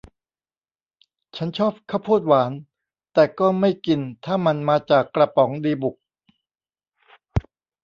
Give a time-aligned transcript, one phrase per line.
[1.35, 2.51] ฉันชอบข้าวโพดหวาน
[3.13, 5.95] แต่ก็ไม่กินถ้ามันมาจากกระป๋องดีบุก